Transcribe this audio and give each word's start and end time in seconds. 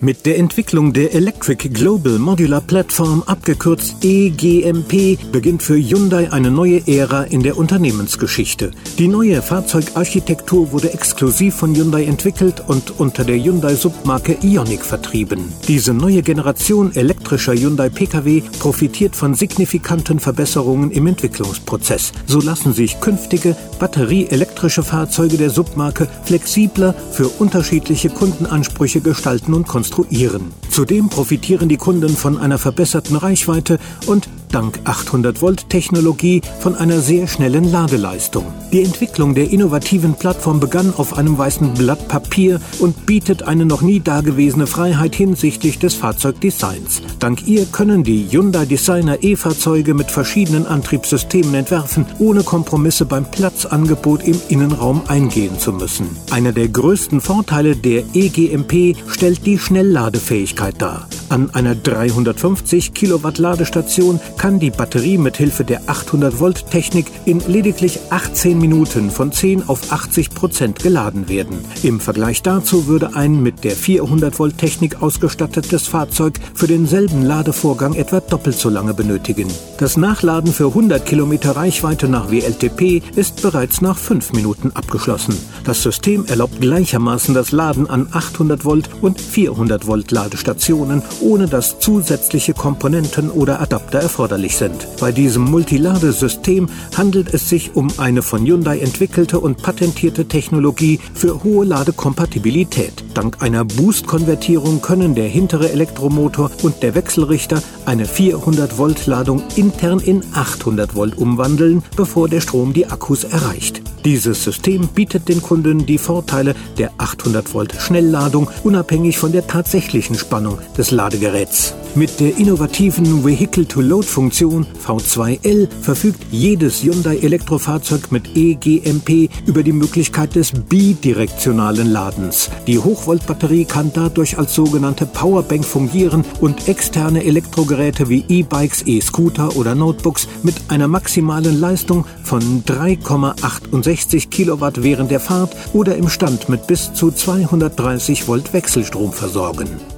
Mit 0.00 0.26
der 0.26 0.38
Entwicklung 0.38 0.92
der 0.92 1.12
Electric 1.12 1.70
Global 1.70 2.20
Modular 2.20 2.60
Platform, 2.60 3.24
abgekürzt 3.26 3.96
EGMP, 4.04 5.18
beginnt 5.32 5.60
für 5.60 5.74
Hyundai 5.74 6.30
eine 6.30 6.52
neue 6.52 6.86
Ära 6.86 7.24
in 7.24 7.42
der 7.42 7.58
Unternehmensgeschichte. 7.58 8.70
Die 8.96 9.08
neue 9.08 9.42
Fahrzeugarchitektur 9.42 10.70
wurde 10.70 10.92
exklusiv 10.92 11.56
von 11.56 11.74
Hyundai 11.74 12.04
entwickelt 12.04 12.62
und 12.68 13.00
unter 13.00 13.24
der 13.24 13.42
Hyundai-Submarke 13.42 14.38
Ioniq 14.40 14.84
vertrieben. 14.84 15.52
Diese 15.66 15.92
neue 15.92 16.22
Generation 16.22 16.94
elektrischer 16.94 17.54
Hyundai 17.54 17.88
Pkw 17.88 18.42
profitiert 18.60 19.16
von 19.16 19.34
signifikanten 19.34 20.20
Verbesserungen 20.20 20.92
im 20.92 21.08
Entwicklungsprozess. 21.08 22.12
So 22.24 22.40
lassen 22.40 22.72
sich 22.72 23.00
künftige 23.00 23.56
batterieelektrische 23.80 24.84
Fahrzeuge 24.84 25.38
der 25.38 25.50
Submarke 25.50 26.06
flexibler 26.22 26.94
für 27.10 27.26
unterschiedliche 27.26 28.10
Kundenansprüche 28.10 29.00
gestalten 29.00 29.54
und 29.54 29.66
konstruieren 29.66 29.87
konstruieren. 29.88 30.52
Zudem 30.70 31.08
profitieren 31.08 31.68
die 31.68 31.76
Kunden 31.76 32.10
von 32.10 32.38
einer 32.38 32.58
verbesserten 32.58 33.16
Reichweite 33.16 33.78
und 34.06 34.28
dank 34.48 34.80
800 34.84 35.40
Volt 35.40 35.68
Technologie 35.68 36.40
von 36.60 36.74
einer 36.74 37.00
sehr 37.00 37.26
schnellen 37.26 37.70
Ladeleistung. 37.70 38.44
Die 38.72 38.82
Entwicklung 38.82 39.34
der 39.34 39.50
innovativen 39.50 40.14
Plattform 40.14 40.60
begann 40.60 40.92
auf 40.96 41.16
einem 41.16 41.38
weißen 41.38 41.74
Blatt 41.74 42.08
Papier 42.08 42.60
und 42.78 43.06
bietet 43.06 43.44
eine 43.44 43.64
noch 43.64 43.80
nie 43.80 44.00
dagewesene 44.00 44.66
Freiheit 44.66 45.14
hinsichtlich 45.14 45.78
des 45.78 45.94
Fahrzeugdesigns. 45.94 47.00
Dank 47.18 47.46
ihr 47.46 47.64
können 47.66 48.04
die 48.04 48.26
Hyundai 48.30 48.66
Designer 48.66 49.22
E-Fahrzeuge 49.22 49.94
mit 49.94 50.10
verschiedenen 50.10 50.66
Antriebssystemen 50.66 51.54
entwerfen, 51.54 52.06
ohne 52.18 52.42
Kompromisse 52.42 53.06
beim 53.06 53.30
Platzangebot 53.30 54.22
im 54.24 54.38
Innenraum 54.48 55.02
eingehen 55.08 55.58
zu 55.58 55.72
müssen. 55.72 56.08
Einer 56.30 56.52
der 56.52 56.68
größten 56.68 57.20
Vorteile 57.20 57.74
der 57.76 58.04
EGMP 58.14 58.96
stellt 59.06 59.46
die 59.46 59.58
Schnellladefähigkeit 59.58 60.74
dar. 60.78 61.08
An 61.30 61.50
einer 61.54 61.74
350 61.74 62.94
Kilowatt 62.94 63.38
Ladestation 63.38 64.20
kann 64.38 64.60
die 64.60 64.70
Batterie 64.70 65.18
mit 65.18 65.36
Hilfe 65.36 65.64
der 65.64 65.82
800 65.88 66.38
Volt 66.38 66.70
Technik 66.70 67.06
in 67.24 67.40
lediglich 67.48 67.98
18 68.10 68.56
Minuten 68.56 69.10
von 69.10 69.32
10 69.32 69.68
auf 69.68 69.92
80 69.92 70.30
Prozent 70.30 70.78
geladen 70.78 71.28
werden. 71.28 71.64
Im 71.82 71.98
Vergleich 71.98 72.42
dazu 72.42 72.86
würde 72.86 73.16
ein 73.16 73.42
mit 73.42 73.64
der 73.64 73.72
400 73.72 74.38
Volt 74.38 74.56
Technik 74.56 75.02
ausgestattetes 75.02 75.88
Fahrzeug 75.88 76.38
für 76.54 76.68
denselben 76.68 77.22
Ladevorgang 77.22 77.94
etwa 77.94 78.20
doppelt 78.20 78.56
so 78.56 78.68
lange 78.68 78.94
benötigen. 78.94 79.48
Das 79.78 79.96
Nachladen 79.96 80.52
für 80.52 80.68
100 80.68 81.04
Kilometer 81.04 81.56
Reichweite 81.56 82.08
nach 82.08 82.30
WLTP 82.30 83.02
ist 83.16 83.42
bereits 83.42 83.80
nach 83.80 83.98
5 83.98 84.32
Minuten 84.34 84.70
abgeschlossen. 84.74 85.36
Das 85.64 85.82
System 85.82 86.26
erlaubt 86.26 86.60
gleichermaßen 86.60 87.34
das 87.34 87.50
Laden 87.50 87.90
an 87.90 88.06
800 88.12 88.64
Volt 88.64 88.88
und 89.02 89.20
400 89.20 89.88
Volt 89.88 90.12
Ladestationen 90.12 91.02
ohne 91.20 91.48
dass 91.48 91.80
zusätzliche 91.80 92.54
Komponenten 92.54 93.30
oder 93.30 93.60
Adapter 93.60 93.98
erforderlich 93.98 94.27
sind. 94.28 94.86
Bei 95.00 95.10
diesem 95.10 95.44
Multiladesystem 95.44 96.68
handelt 96.96 97.32
es 97.32 97.48
sich 97.48 97.74
um 97.74 97.88
eine 97.96 98.22
von 98.22 98.44
Hyundai 98.44 98.78
entwickelte 98.78 99.40
und 99.40 99.62
patentierte 99.62 100.26
Technologie 100.26 101.00
für 101.14 101.42
hohe 101.42 101.64
Ladekompatibilität. 101.64 103.04
Dank 103.14 103.42
einer 103.42 103.64
Boost-Konvertierung 103.64 104.82
können 104.82 105.14
der 105.14 105.28
hintere 105.28 105.70
Elektromotor 105.70 106.50
und 106.62 106.82
der 106.82 106.94
Wechselrichter 106.94 107.62
eine 107.86 108.04
400 108.04 108.78
Volt 108.78 109.06
Ladung 109.06 109.42
intern 109.56 110.00
in 110.00 110.22
800 110.34 110.94
Volt 110.94 111.16
umwandeln, 111.16 111.82
bevor 111.96 112.28
der 112.28 112.40
Strom 112.40 112.72
die 112.72 112.86
Akkus 112.86 113.24
erreicht. 113.24 113.82
Dieses 114.04 114.44
System 114.44 114.88
bietet 114.88 115.28
den 115.28 115.42
Kunden 115.42 115.86
die 115.86 115.98
Vorteile 115.98 116.54
der 116.78 116.92
800 116.98 117.52
Volt 117.54 117.74
Schnellladung 117.80 118.48
unabhängig 118.62 119.18
von 119.18 119.32
der 119.32 119.46
tatsächlichen 119.46 120.16
Spannung 120.16 120.58
des 120.76 120.90
Ladegeräts. 120.90 121.74
Mit 121.98 122.20
der 122.20 122.38
innovativen 122.38 123.24
Vehicle-to-Load-Funktion 123.24 124.68
V2L 124.86 125.66
verfügt 125.80 126.20
jedes 126.30 126.84
Hyundai 126.84 127.16
Elektrofahrzeug 127.16 128.12
mit 128.12 128.36
EGMP 128.36 129.28
über 129.46 129.64
die 129.64 129.72
Möglichkeit 129.72 130.36
des 130.36 130.52
bidirektionalen 130.52 131.90
Ladens. 131.90 132.50
Die 132.68 132.78
Hochvoltbatterie 132.78 133.64
kann 133.64 133.90
dadurch 133.92 134.38
als 134.38 134.54
sogenannte 134.54 135.06
Powerbank 135.06 135.64
fungieren 135.64 136.24
und 136.40 136.68
externe 136.68 137.24
Elektrogeräte 137.24 138.08
wie 138.08 138.24
E-Bikes, 138.28 138.86
E-Scooter 138.86 139.56
oder 139.56 139.74
Notebooks 139.74 140.28
mit 140.44 140.54
einer 140.68 140.86
maximalen 140.86 141.58
Leistung 141.58 142.04
von 142.22 142.62
3,68 142.62 144.28
Kilowatt 144.28 144.84
während 144.84 145.10
der 145.10 145.18
Fahrt 145.18 145.56
oder 145.72 145.96
im 145.96 146.08
Stand 146.08 146.48
mit 146.48 146.68
bis 146.68 146.92
zu 146.92 147.10
230 147.10 148.28
Volt 148.28 148.52
Wechselstrom 148.52 149.12
versorgen. 149.12 149.97